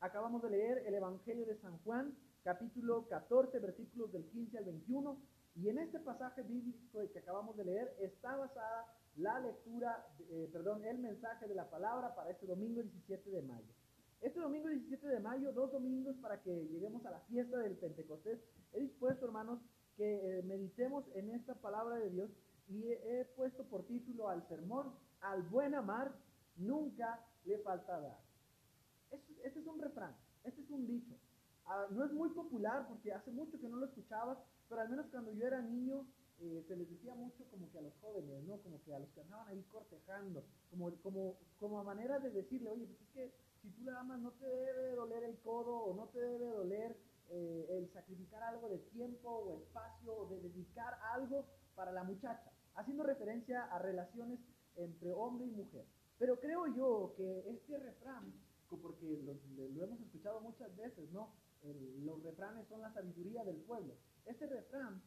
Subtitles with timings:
[0.00, 2.14] Acabamos de leer el Evangelio de San Juan,
[2.44, 5.20] capítulo 14, versículos del 15 al 21.
[5.56, 8.86] Y en este pasaje bíblico que acabamos de leer está basada
[9.16, 13.72] la lectura, eh, perdón, el mensaje de la palabra para este domingo 17 de mayo.
[14.20, 18.38] Este domingo 17 de mayo, dos domingos para que lleguemos a la fiesta del Pentecostés,
[18.74, 19.60] he dispuesto, hermanos,
[19.96, 22.30] que eh, meditemos en esta palabra de Dios
[22.68, 26.12] y he, puesto por título al sermón, al buen amar,
[26.56, 28.25] nunca le falta dar.
[29.10, 30.14] Este, es un refrán,
[30.44, 31.14] este es un dicho.
[31.66, 34.38] Ah, no es muy popular porque hace mucho que no lo escuchabas,
[34.68, 36.06] pero al menos cuando yo era niño
[36.38, 38.58] eh, se les decía mucho como que a los jóvenes, ¿no?
[38.58, 42.70] Como que a los que andaban ahí cortejando, como, como, como a manera de decirle,
[42.70, 45.96] oye, pues es que si tú la amas no te debe doler el codo o
[45.96, 46.96] no te debe doler
[47.30, 52.52] eh, el sacrificar algo de tiempo o espacio o de dedicar algo para la muchacha,
[52.74, 54.38] haciendo referencia a relaciones
[54.76, 55.86] entre hombre y mujer.
[56.18, 58.32] Pero creo yo que este refrán,
[58.74, 61.30] porque lo, hemos escuchado muchas veces, ¿no?
[62.04, 63.94] los refranes son la sabiduría del pueblo.
[64.24, 65.02] Este refrán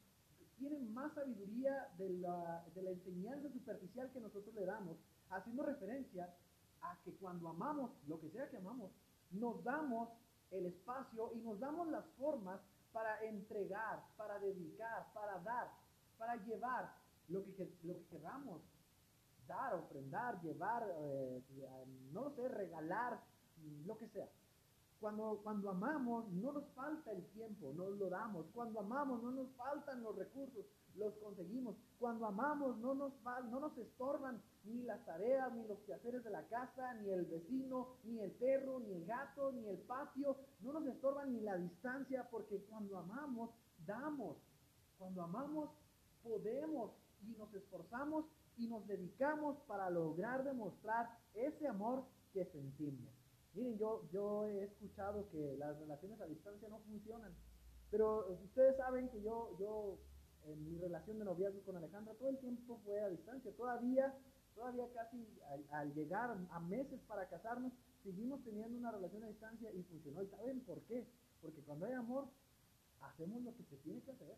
[0.57, 4.97] tiene más sabiduría de la, de la enseñanza superficial que nosotros le damos,
[5.29, 6.33] haciendo referencia
[6.81, 8.91] a que cuando amamos, lo que sea que amamos,
[9.31, 10.09] nos damos
[10.51, 12.59] el espacio y nos damos las formas
[12.91, 15.71] para entregar, para dedicar, para dar,
[16.17, 16.93] para llevar
[17.27, 18.61] lo que, lo que queramos,
[19.47, 21.43] dar, ofrendar, llevar, eh,
[22.11, 23.21] no lo sé, regalar,
[23.85, 24.27] lo que sea.
[24.99, 28.45] Cuando, cuando amamos, no nos falta el tiempo, no lo damos.
[28.53, 31.77] Cuando amamos, no nos faltan los recursos, los conseguimos.
[31.97, 33.13] Cuando amamos, no nos,
[33.49, 37.95] no nos estorban ni las tareas, ni los quehaceres de la casa, ni el vecino,
[38.03, 40.35] ni el perro, ni el gato, ni el patio.
[40.59, 43.51] No nos estorban ni la distancia, porque cuando amamos,
[43.85, 44.35] damos.
[44.97, 45.69] Cuando amamos,
[46.21, 48.25] podemos y nos esforzamos
[48.57, 53.18] y nos dedicamos para lograr demostrar ese amor que sentimos.
[53.53, 57.33] Miren, yo, yo he escuchado que las relaciones a distancia no funcionan,
[57.89, 59.97] pero ustedes saben que yo, yo
[60.45, 63.51] en mi relación de noviazgo con Alejandra todo el tiempo fue a distancia.
[63.55, 64.13] Todavía,
[64.55, 65.27] todavía casi
[65.71, 67.73] al, llegar a meses para casarnos,
[68.03, 70.23] seguimos teniendo una relación a distancia y funcionó.
[70.23, 71.07] ¿Y saben por qué?
[71.41, 72.27] Porque cuando hay amor,
[73.01, 74.35] hacemos lo que se tiene que hacer.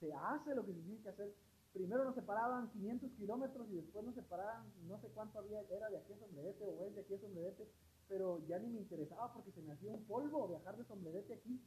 [0.00, 1.34] Se hace lo que se tiene que hacer.
[1.72, 5.98] Primero nos separaban 500 kilómetros y después nos separaban, no sé cuánto había, era de
[5.98, 7.68] aquí a Sombrerete o es de aquí a Sombrerete,
[8.08, 11.60] pero ya ni me interesaba porque se me hacía un polvo viajar de sombrerete aquí.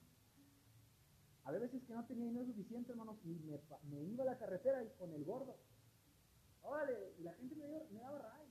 [1.43, 3.39] Había veces que no tenía dinero suficiente, hermanos, y
[3.89, 5.55] me, iba a la carretera y con el gordo.
[6.61, 8.47] Órale, y la gente me, daba ray.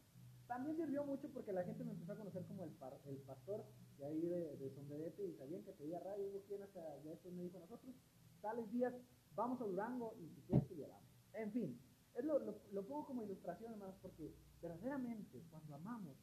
[0.47, 2.73] También sirvió mucho porque la gente me empezó a conocer como el,
[3.07, 3.65] el pastor
[3.99, 6.25] de ahí de, sombrerete y sabían que pedía ray.
[6.25, 7.95] Hubo quien hasta ya esto me dijo a nosotros,
[8.41, 8.93] tales días
[9.35, 11.09] vamos a Durango y si quieres te llevamos.
[11.35, 11.81] En fin,
[12.17, 16.17] es lo, lo, lo pongo como ilustración, hermanos, porque verdaderamente cuando amamos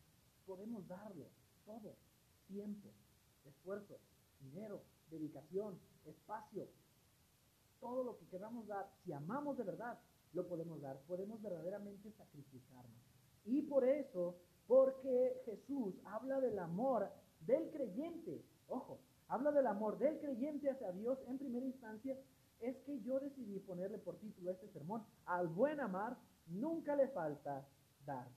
[0.45, 1.29] podemos darlo
[1.67, 1.95] todo,
[2.47, 2.89] tiempo,
[3.45, 3.99] esfuerzo,
[4.39, 6.67] dinero, dedicación, espacio,
[7.79, 9.99] todo lo que queramos dar, si amamos de verdad,
[10.33, 12.97] lo podemos dar, podemos verdaderamente sacrificarnos.
[13.45, 17.11] Y por eso, porque Jesús habla del amor
[17.41, 22.17] del creyente, ojo, habla del amor del creyente hacia Dios en primera instancia,
[22.59, 26.17] es que yo decidí ponerle por título este sermón, al buen amar
[26.47, 27.67] nunca le falta
[28.05, 28.27] dar.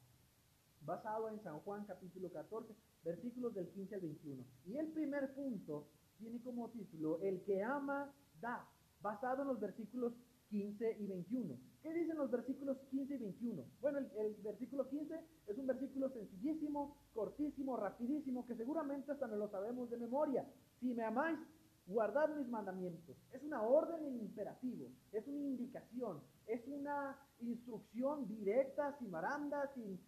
[0.83, 2.75] Basado en San Juan capítulo 14,
[3.05, 4.45] versículos del 15 al 21.
[4.67, 5.89] Y el primer punto
[6.19, 8.69] tiene como título El que ama, da,
[9.01, 10.13] basado en los versículos
[10.51, 11.59] 15 y 21.
[11.83, 13.65] ¿Qué dicen los versículos 15 y 21?
[13.81, 15.15] Bueno, el, versículo 15
[15.47, 20.45] es un versículo sencillísimo, cortísimo, rapidísimo, que seguramente hasta no lo sabemos de memoria.
[20.81, 21.39] Si me amáis,
[21.87, 23.17] guardad mis mandamientos.
[23.33, 29.99] Es una orden en imperativo, es una indicación, es una instrucción directa, sin barandas, sin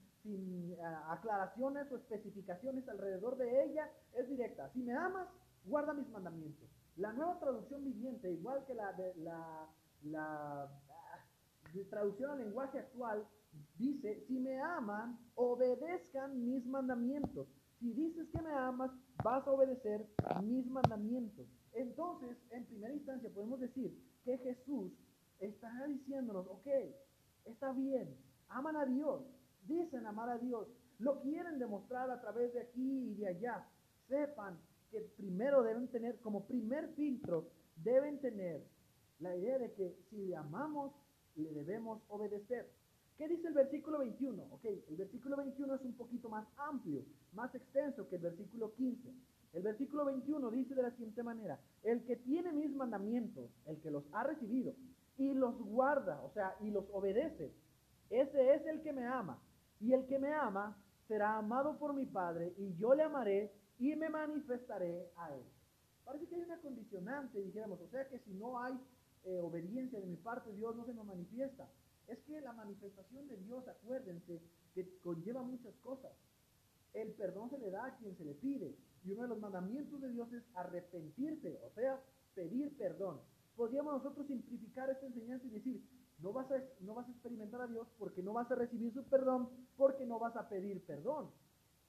[1.13, 4.71] aclaraciones o especificaciones alrededor de ella, es directa.
[4.73, 5.29] Si me amas,
[5.65, 6.69] guarda mis mandamientos.
[6.97, 9.69] La nueva traducción viviente, igual que la, de, la,
[10.05, 11.25] la ah,
[11.91, 13.27] traducción al lenguaje actual,
[13.79, 17.49] dice, si me aman, obedezcan mis mandamientos.
[17.79, 18.91] Si dices que me amas,
[19.25, 20.07] vas a obedecer
[20.43, 21.47] mis mandamientos.
[21.73, 24.93] Entonces, en primera instancia, podemos decir que Jesús
[25.41, 26.67] está diciéndonos, ok,
[27.45, 28.17] está bien,
[28.49, 29.23] aman a Dios,
[29.67, 30.69] dicen amar a Dios,
[31.03, 33.67] lo quieren demostrar a través de aquí y de allá,
[34.09, 34.59] sepan
[34.91, 38.63] que primero deben tener, como primer filtro, deben tener
[39.19, 40.93] la idea de que si le amamos,
[41.35, 42.71] le debemos obedecer.
[43.19, 44.43] ¿Qué dice el versículo 21?
[44.51, 49.13] Ok, el versículo 21 es un poquito más amplio, más extenso que el versículo 15.
[49.55, 53.91] El versículo 21 dice de la siguiente manera, el que tiene mis mandamientos, el que
[53.91, 54.75] los ha recibido
[55.19, 57.53] y los guarda, o sea, y los obedece,
[58.09, 59.43] ese es el que me ama.
[59.81, 63.95] Y el que me ama será amado por mi Padre, y yo le amaré y
[63.97, 65.43] me manifestaré a él.
[66.05, 68.79] Parece que hay una condicionante, dijéramos, o sea que si no hay
[69.25, 71.69] eh, obediencia de mi parte, Dios no se nos manifiesta.
[72.09, 74.41] Es que la manifestación de Dios, acuérdense,
[74.75, 76.13] que conlleva muchas cosas.
[76.93, 78.77] El perdón se le da a quien se le pide.
[79.05, 82.01] Y uno de los mandamientos de Dios es arrepentirse, o sea,
[82.35, 83.21] pedir perdón.
[83.57, 85.83] Podríamos nosotros simplificar esta enseñanza y decir,
[86.23, 89.05] no vas, a, no vas a experimentar a Dios porque no vas a recibir su
[89.05, 91.31] perdón, porque no vas a pedir perdón.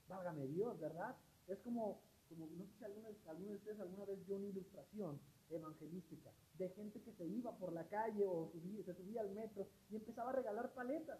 [0.07, 1.15] Válgame Dios, ¿verdad?
[1.47, 5.19] Es como, como no sé si alguno, de ustedes alguna vez vio una ilustración
[5.50, 8.51] evangelística de gente que se iba por la calle o
[8.85, 11.19] se subía al metro y empezaba a regalar paletas.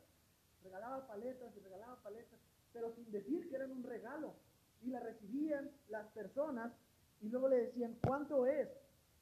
[0.63, 2.39] Regalaba paletas y regalaba paletas,
[2.71, 4.33] pero sin decir que eran un regalo.
[4.81, 6.74] Y la recibían las personas
[7.21, 8.69] y luego le decían, ¿cuánto es?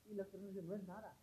[0.09, 1.15] Y las personas decían, no es nada.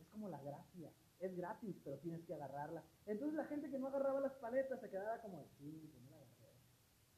[0.00, 0.90] Es como la gracia.
[1.22, 2.82] Es gratis, pero tienes que agarrarla.
[3.06, 6.16] Entonces la gente que no agarraba las paletas se quedaba como, sí, pues no la
[6.16, 6.52] agarré.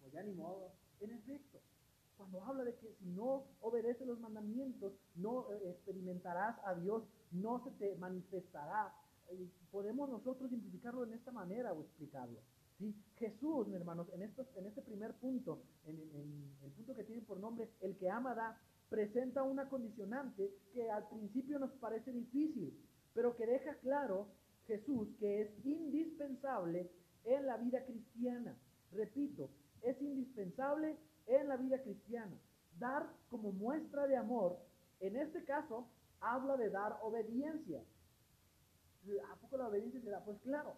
[0.00, 0.72] Pues ya ni modo.
[1.00, 1.58] En efecto,
[2.18, 7.64] cuando habla de que si no obedeces los mandamientos, no eh, experimentarás a Dios, no
[7.64, 8.94] se te manifestará.
[9.30, 12.40] Eh, podemos nosotros simplificarlo en esta manera o explicarlo.
[12.78, 12.94] ¿sí?
[13.16, 15.96] Jesús, hermanos, en, estos, en este primer punto, en
[16.62, 18.60] el punto que tiene por nombre, el que ama da,
[18.90, 22.78] presenta una condicionante que al principio nos parece difícil,
[23.14, 24.28] pero que deja claro
[24.66, 26.90] Jesús que es indispensable
[27.24, 28.56] en la vida cristiana.
[28.92, 29.50] Repito,
[29.82, 30.96] es indispensable
[31.26, 32.36] en la vida cristiana.
[32.78, 34.58] Dar como muestra de amor,
[35.00, 35.86] en este caso,
[36.20, 37.82] habla de dar obediencia.
[39.30, 40.24] ¿A poco la obediencia se da?
[40.24, 40.76] Pues claro,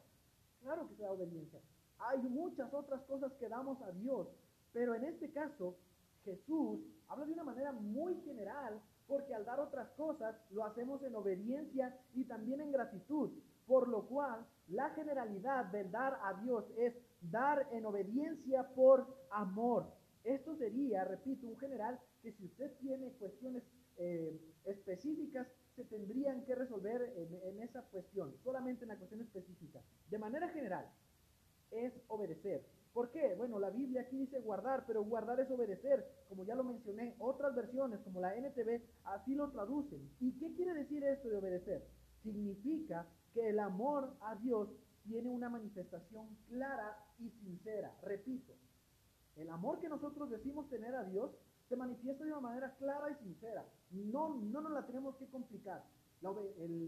[0.60, 1.60] claro que se da obediencia.
[1.98, 4.28] Hay muchas otras cosas que damos a Dios,
[4.72, 5.76] pero en este caso,
[6.24, 11.14] Jesús habla de una manera muy general, porque al dar otras cosas lo hacemos en
[11.14, 13.30] obediencia y también en gratitud,
[13.66, 19.92] por lo cual la generalidad del dar a Dios es dar en obediencia por amor.
[20.24, 23.62] Esto sería, repito, un general que si usted tiene cuestiones
[23.98, 29.80] eh, específicas, se tendrían que resolver en, esa cuestión, solamente en la cuestión específica.
[30.08, 30.90] De manera general,
[31.70, 32.64] es obedecer.
[32.96, 33.34] ¿Por qué?
[33.34, 37.14] Bueno, la Biblia aquí dice guardar, pero guardar es obedecer, como ya lo mencioné.
[37.18, 40.10] Otras versiones, como la NTV, así lo traducen.
[40.18, 41.86] ¿Y qué quiere decir esto de obedecer?
[42.22, 44.70] Significa que el amor a Dios
[45.04, 47.94] tiene una manifestación clara y sincera.
[48.00, 48.54] Repito,
[49.34, 51.32] el amor que nosotros decimos tener a Dios
[51.68, 53.66] se manifiesta de una manera clara y sincera.
[53.90, 55.84] No, no nos la tenemos que complicar.
[56.22, 56.32] La,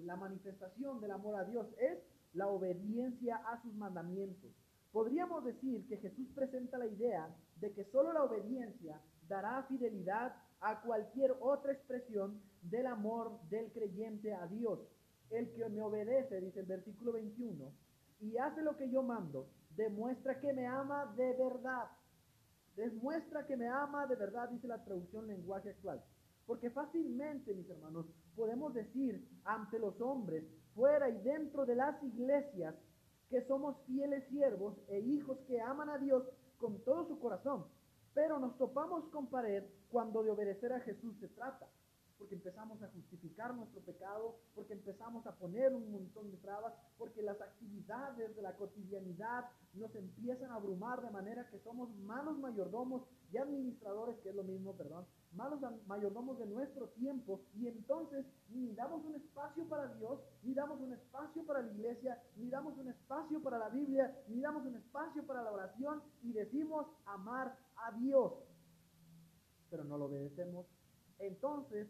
[0.06, 1.99] la manifestación del amor a Dios es
[2.32, 4.52] la obediencia a sus mandamientos.
[4.93, 10.81] Podríamos decir que Jesús presenta la idea de que solo la obediencia dará fidelidad a
[10.81, 14.81] cualquier otra expresión del amor del creyente a Dios.
[15.31, 17.70] El que me obedece, dice el versículo 21,
[18.20, 21.87] y hace lo que yo mando, demuestra que me ama de verdad.
[22.75, 26.02] Demuestra que me ama de verdad, dice la traducción lenguaje actual.
[26.46, 30.44] Porque fácilmente, mis hermanos, podemos decir ante los hombres,
[30.75, 32.75] fuera y dentro de las iglesias,
[33.31, 36.25] que somos fieles siervos e hijos que aman a Dios
[36.59, 37.67] con todo su corazón.
[38.15, 41.69] Pero nos topamos con pared cuando de obedecer a Jesús se trata
[42.19, 47.23] porque empezamos a justificar nuestro pecado, porque empezamos a poner un montón de trabas, porque
[47.23, 49.45] las actividades de la cotidianidad
[49.75, 53.03] nos empiezan a abrumar de manera que somos malos mayordomos
[53.33, 58.75] y administradores, que es lo mismo, perdón, malos mayordomos de nuestro tiempo, y entonces ni
[58.75, 62.89] damos un espacio para Dios, ni damos un espacio para la iglesia, ni damos un
[62.89, 67.93] espacio para la Biblia, ni damos un espacio para la oración, y decimos amar a
[67.99, 68.32] Dios,
[69.70, 70.67] pero no lo obedecemos.
[71.19, 71.89] Entonces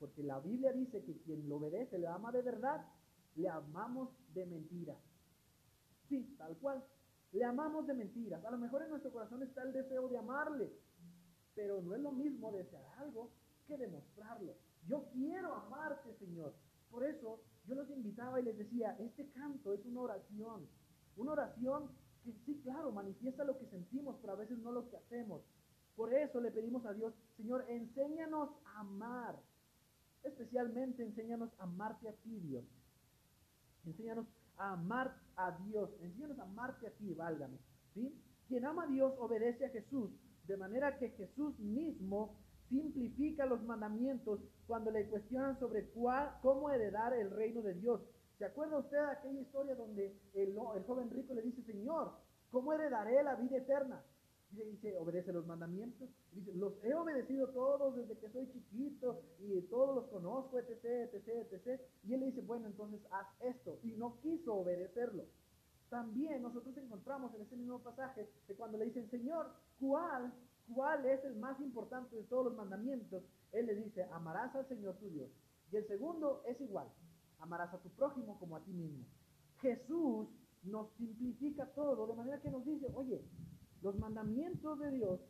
[0.00, 2.86] porque la Biblia dice que quien lo obedece le ama de verdad,
[3.36, 4.96] le amamos de mentira.
[6.08, 6.82] Sí, tal cual.
[7.32, 8.42] Le amamos de mentiras.
[8.44, 10.72] A lo mejor en nuestro corazón está el deseo de amarle,
[11.54, 13.30] pero no es lo mismo desear algo
[13.66, 14.56] que demostrarlo.
[14.86, 16.54] Yo quiero amarte, Señor.
[16.90, 20.68] Por eso yo los invitaba y les decía, este canto es una oración.
[21.16, 21.90] Una oración
[22.24, 25.42] que sí, claro, manifiesta lo que sentimos, pero a veces no lo que hacemos.
[25.96, 29.38] Por eso le pedimos a Dios, Señor, enséñanos a amar.
[30.22, 32.64] Especialmente enséñanos a amarte a ti, Dios.
[33.86, 34.26] Enséñanos
[34.56, 35.90] a amar a Dios.
[36.00, 37.58] Enséñanos a amarte a ti, válgame.
[37.94, 38.14] ¿sí?
[38.48, 40.10] Quien ama a Dios obedece a Jesús,
[40.50, 42.36] de manera que Jesús mismo
[42.68, 48.00] simplifica los mandamientos cuando le cuestionan sobre cuál, cómo heredar el reino de Dios.
[48.36, 52.12] ¿Se acuerda usted de aquella historia donde el, joven rico le dice, Señor,
[52.50, 54.02] ¿cómo heredaré la vida eterna?
[54.52, 56.08] Y dice, obedece los mandamientos.
[56.32, 61.28] Dice, los he obedecido todos desde que soy chiquito y todos los conozco, etc, etc,
[61.52, 61.80] etc.
[62.02, 63.78] Y él le dice, bueno, entonces haz esto.
[63.84, 65.26] Y no quiso obedecerlo.
[65.90, 70.32] También nosotros encontramos en ese mismo pasaje que cuando le dicen, Señor, ¿cuál,
[70.72, 74.96] cuál es el más importante de todos los mandamientos, Él le dice, amarás al Señor
[74.96, 75.28] tu Dios.
[75.72, 76.86] Y el segundo es igual,
[77.40, 79.04] amarás a tu prójimo como a ti mismo.
[79.60, 80.28] Jesús
[80.62, 83.24] nos simplifica todo, de manera que nos dice, oye,
[83.82, 85.20] los mandamientos de Dios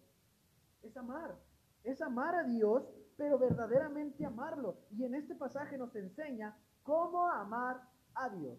[0.83, 1.37] es amar,
[1.85, 2.83] es amar a Dios,
[3.17, 4.77] pero verdaderamente amarlo.
[4.91, 7.83] Y en este pasaje nos enseña cómo amar
[8.15, 8.59] a Dios.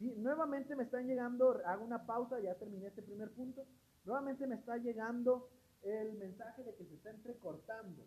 [0.00, 0.14] ¿Sí?
[0.16, 3.66] Nuevamente me están llegando, hago una pausa, ya terminé este primer punto,
[4.06, 5.50] nuevamente me está llegando
[5.82, 8.06] el mensaje de que se está entrecortando.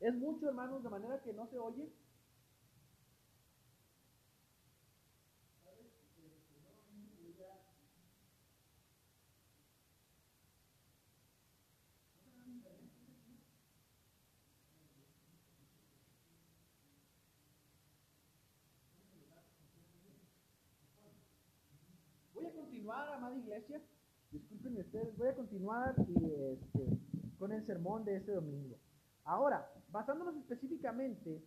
[0.00, 1.92] Es mucho, hermanos, de manera que no se oye.
[22.32, 22.50] Voy a
[22.84, 23.80] continuar, amada iglesia.
[24.30, 26.98] Disculpen ustedes, voy a continuar este,
[27.38, 28.76] con el sermón de este domingo.
[29.24, 31.42] Ahora, basándonos específicamente,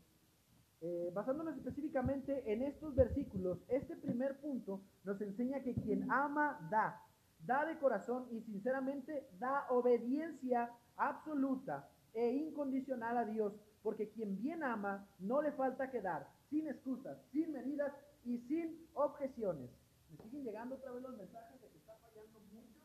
[0.81, 7.03] eh, basándonos específicamente en estos versículos, este primer punto nos enseña que quien ama da,
[7.45, 13.53] da de corazón y sinceramente da obediencia absoluta e incondicional a Dios,
[13.83, 17.93] porque quien bien ama no le falta que dar, sin excusas, sin medidas
[18.25, 19.69] y sin objeciones.
[20.09, 22.77] Me siguen llegando otra vez los mensajes de que está fallando mucho.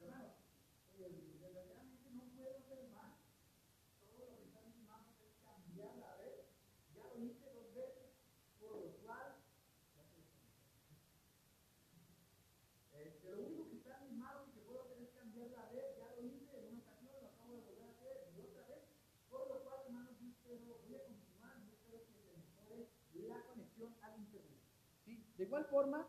[0.00, 3.14] Eh, desgraciadamente no puedo hacer más.
[4.00, 6.48] Todo lo que está en mis manos es cambiar la red.
[6.94, 8.16] Ya lo hice dos veces,
[8.58, 9.36] por lo cual
[12.94, 15.68] este, lo único que está en mis manos y que puedo hacer es cambiar la
[15.68, 15.84] red.
[15.98, 18.82] Ya lo hice en una ocasión, lo acabo de volver a hacer y otra vez.
[19.28, 22.88] Por lo cual, hermanos, yo espero, voy a continuar, yo espero que se mejore
[23.28, 24.60] la conexión al internet.
[25.04, 25.22] ¿Sí?
[25.36, 26.08] De igual forma,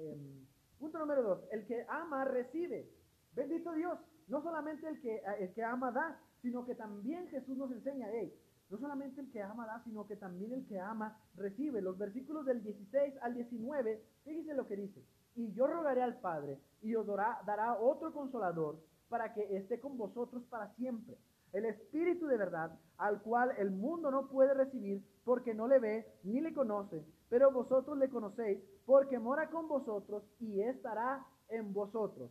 [0.00, 0.46] Em,
[0.78, 2.88] punto número dos, el que ama recibe.
[3.34, 7.70] Bendito Dios, no solamente el que, el que ama da, sino que también Jesús nos
[7.70, 8.34] enseña, hey,
[8.70, 11.82] no solamente el que ama da, sino que también el que ama recibe.
[11.82, 15.04] Los versículos del 16 al 19, fíjense lo que dice.
[15.34, 20.42] Y yo rogaré al Padre y os dará otro consolador para que esté con vosotros
[20.44, 21.18] para siempre.
[21.52, 26.06] El Espíritu de verdad, al cual el mundo no puede recibir porque no le ve
[26.22, 32.30] ni le conoce, pero vosotros le conocéis porque mora con vosotros y estará en vosotros.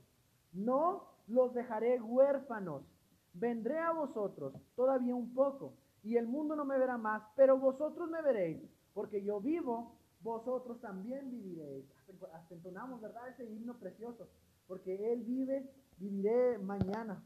[0.53, 2.83] No los dejaré huérfanos,
[3.33, 8.09] vendré a vosotros todavía un poco, y el mundo no me verá más, pero vosotros
[8.09, 8.61] me veréis,
[8.93, 11.85] porque yo vivo, vosotros también viviréis.
[12.33, 12.55] Hasta
[13.01, 13.29] ¿verdad?
[13.29, 14.27] Ese himno precioso,
[14.67, 17.23] porque Él vive, viviré mañana,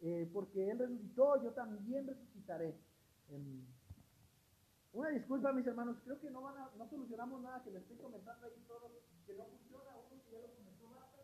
[0.00, 2.74] eh, porque Él resucitó, yo también resucitaré.
[4.92, 7.96] Una disculpa, mis hermanos, creo que no van a, no solucionamos nada que me estoy
[7.96, 8.92] comentando ahí todo,
[9.26, 11.22] que no funciona, uno que ya lo comentó basta,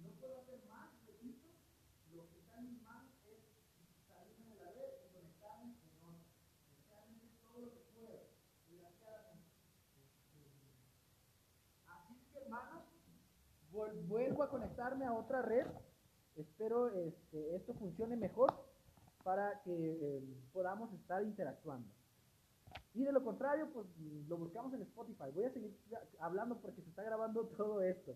[0.00, 1.48] no puedo hacer más, repito,
[2.14, 3.44] lo que está en mis manos es
[4.08, 6.24] salirme de la red y conectarme con otro,
[6.72, 8.20] especialmente todo lo que puedo,
[8.70, 9.50] desgraciadamente.
[11.86, 12.82] Así que hermanos,
[14.08, 15.66] vuelvo a conectarme a otra red,
[16.36, 18.72] espero este, esto funcione mejor
[19.22, 22.01] para que eh, podamos estar interactuando.
[22.94, 23.86] Y de lo contrario, pues
[24.28, 25.30] lo buscamos en Spotify.
[25.34, 25.76] Voy a seguir
[26.20, 28.14] hablando porque se está grabando todo esto.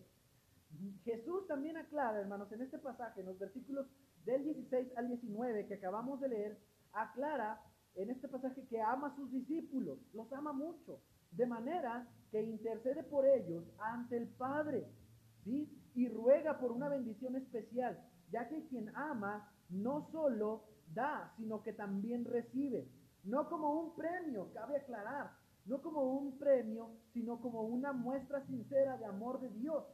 [1.04, 3.86] Jesús también aclara, hermanos, en este pasaje, en los versículos
[4.24, 6.58] del 16 al 19 que acabamos de leer,
[6.92, 7.60] aclara
[7.94, 13.02] en este pasaje que ama a sus discípulos, los ama mucho, de manera que intercede
[13.04, 14.86] por ellos ante el Padre,
[15.44, 15.70] ¿sí?
[15.94, 17.98] Y ruega por una bendición especial,
[18.30, 22.88] ya que quien ama no solo da, sino que también recibe
[23.26, 25.32] no como un premio, cabe aclarar,
[25.66, 29.84] no como un premio, sino como una muestra sincera de amor de Dios.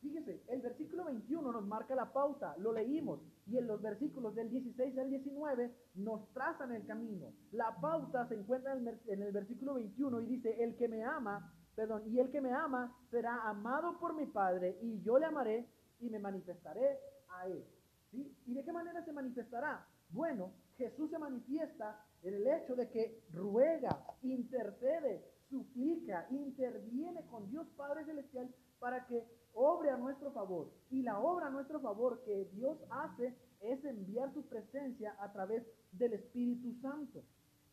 [0.00, 4.50] Fíjese, el versículo 21 nos marca la pauta, lo leímos, y en los versículos del
[4.50, 7.32] 16 al 19 nos trazan el camino.
[7.52, 12.02] La pauta se encuentra en el versículo 21 y dice, el que me ama, perdón,
[12.06, 15.68] y el que me ama será amado por mi Padre, y yo le amaré
[16.00, 17.64] y me manifestaré a él.
[18.10, 18.36] ¿Sí?
[18.44, 19.86] ¿Y de qué manera se manifestará?
[20.10, 27.66] Bueno, Jesús se manifiesta en el hecho de que ruega, intercede, suplica, interviene con Dios
[27.76, 30.70] Padre Celestial para que obre a nuestro favor.
[30.90, 35.64] Y la obra a nuestro favor que Dios hace es enviar su presencia a través
[35.92, 37.22] del Espíritu Santo.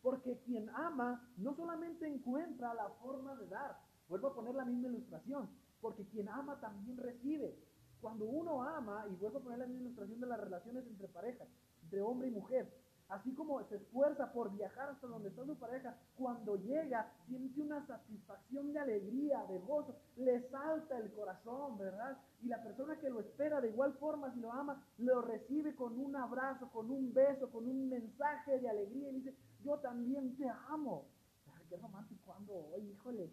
[0.02, 3.78] Porque quien ama no solamente encuentra la forma de dar,
[4.08, 5.50] vuelvo a poner la misma ilustración,
[5.82, 7.58] porque quien ama también recibe.
[8.02, 11.48] Cuando uno ama, y vuelvo a poner la misma ilustración de las relaciones entre parejas,
[11.84, 12.72] entre hombre y mujer,
[13.10, 17.86] así como se esfuerza por viajar hasta donde está su pareja, cuando llega siente una
[17.86, 22.18] satisfacción de alegría, de gozo, le salta el corazón, ¿verdad?
[22.42, 26.00] Y la persona que lo espera de igual forma, si lo ama, lo recibe con
[26.00, 30.48] un abrazo, con un beso, con un mensaje de alegría y dice, yo también te
[30.70, 31.06] amo.
[31.48, 33.32] Ay, qué romántico ando hoy, híjole,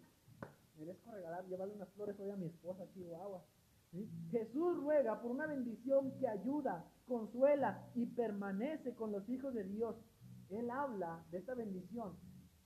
[0.77, 3.43] merezco regalar, llevarle unas flores hoy a mi esposa, Chihuahua.
[4.31, 9.95] Jesús ruega por una bendición que ayuda, consuela y permanece con los hijos de Dios.
[10.49, 12.17] Él habla de esta bendición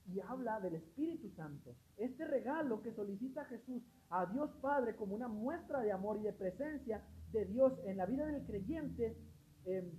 [0.07, 1.75] y habla del Espíritu Santo.
[1.97, 6.33] Este regalo que solicita Jesús a Dios Padre como una muestra de amor y de
[6.33, 9.17] presencia de Dios en la vida del creyente
[9.65, 9.91] em,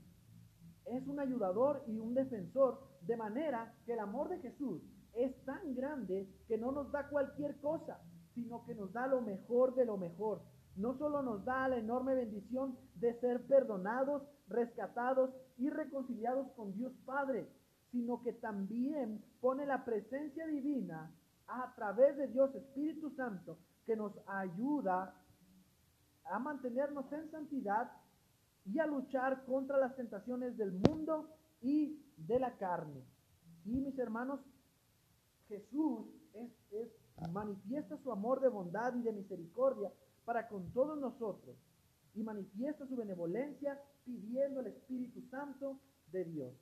[0.87, 4.83] es un ayudador y un defensor, de manera que el amor de Jesús
[5.15, 8.01] es tan grande que no nos da cualquier cosa,
[8.35, 10.43] sino que nos da lo mejor de lo mejor
[10.77, 16.93] no solo nos da la enorme bendición de ser perdonados, rescatados y reconciliados con Dios
[17.05, 17.49] Padre,
[17.91, 21.11] sino que también pone la presencia divina
[21.47, 25.15] a través de Dios Espíritu Santo que nos ayuda
[26.25, 27.91] a mantenernos en santidad
[28.65, 31.29] y a luchar contra las tentaciones del mundo
[31.61, 33.05] y de la carne.
[33.65, 34.41] Y mis hermanos,
[35.49, 36.07] Jesús
[36.71, 36.89] es,
[37.31, 39.93] manifiesta su amor de bondad y de misericordia
[40.25, 41.57] para con todos nosotros
[42.15, 46.55] y manifiesta su benevolencia pidiendo el Espíritu Santo de Dios.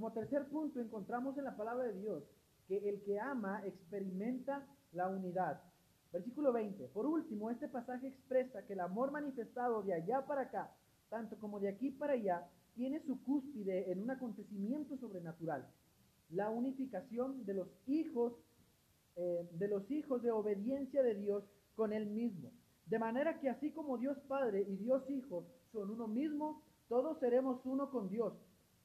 [0.00, 2.24] Como tercer punto encontramos en la palabra de Dios
[2.66, 5.60] que el que ama experimenta la unidad.
[6.10, 6.88] Versículo 20.
[6.88, 10.74] Por último, este pasaje expresa que el amor manifestado de allá para acá,
[11.10, 15.68] tanto como de aquí para allá, tiene su cúspide en un acontecimiento sobrenatural.
[16.30, 18.32] La unificación de los hijos,
[19.16, 22.50] eh, de los hijos de obediencia de Dios con Él mismo.
[22.86, 27.60] De manera que así como Dios Padre y Dios Hijo son uno mismo, todos seremos
[27.66, 28.32] uno con Dios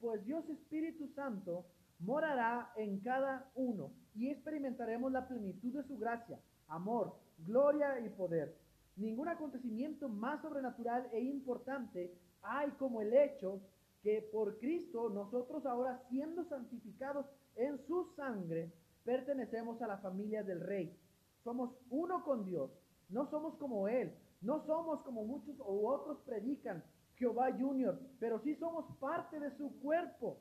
[0.00, 1.66] pues Dios Espíritu Santo
[1.98, 8.56] morará en cada uno y experimentaremos la plenitud de su gracia, amor, gloria y poder.
[8.96, 13.60] Ningún acontecimiento más sobrenatural e importante hay como el hecho
[14.02, 18.72] que por Cristo nosotros ahora siendo santificados en su sangre,
[19.04, 20.96] pertenecemos a la familia del Rey.
[21.42, 22.70] Somos uno con Dios,
[23.08, 26.84] no somos como Él, no somos como muchos u otros predican,
[27.16, 30.40] Jehová Junior, pero sí somos parte de su cuerpo,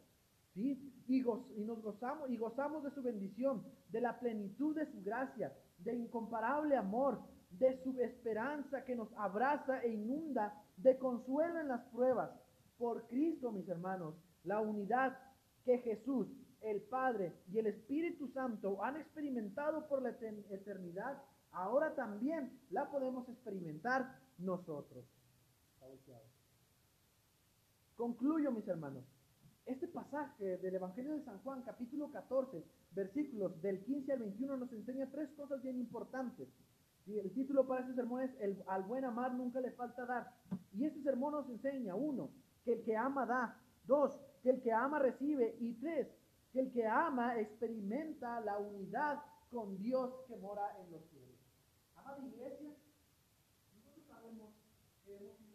[0.53, 0.93] ¿sí?
[1.07, 1.21] Y,
[1.61, 6.75] nos gozamos y gozamos de su bendición, de la plenitud de su gracia, de incomparable
[6.75, 12.31] amor, de su esperanza que nos abraza e inunda, de consuelo en las pruebas.
[12.77, 15.17] Por Cristo, mis hermanos, la unidad
[15.63, 16.27] que Jesús,
[16.61, 23.29] el Padre y el Espíritu Santo han experimentado por la eternidad, ahora también la podemos
[23.29, 25.05] experimentar nosotros.
[27.95, 29.05] Concluyo, mis hermanos.
[29.65, 34.73] Este pasaje del Evangelio de San Juan, capítulo 14, versículos del 15 al 21, nos
[34.73, 36.49] enseña tres cosas bien importantes.
[37.05, 40.34] Y el título para este sermón es el, Al buen amar nunca le falta dar.
[40.73, 42.31] Y este sermón nos enseña, uno,
[42.65, 43.62] que el que ama da.
[43.86, 45.55] Dos, que el que ama recibe.
[45.60, 46.08] Y tres,
[46.51, 51.39] que el que ama experimenta la unidad con Dios que mora en los cielos.
[51.95, 52.75] Amada iglesia,
[53.73, 54.51] nosotros sabemos
[55.05, 55.45] que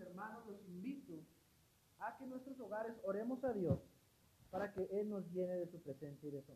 [0.00, 1.24] hermanos, los invito
[1.98, 3.78] a nuestros hogares oremos a Dios
[4.50, 6.52] para que Él nos llene de su presencia y de su